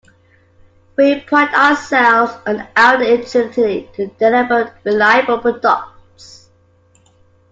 We 0.95 1.19
pride 1.19 1.53
ourselves 1.53 2.33
on 2.47 2.67
our 2.75 3.03
integrity 3.03 3.87
to 3.93 4.07
deliver 4.07 4.75
reliable 4.83 5.37
products. 5.37 6.49